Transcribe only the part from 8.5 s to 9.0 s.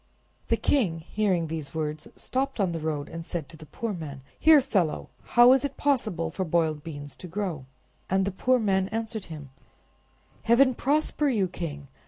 man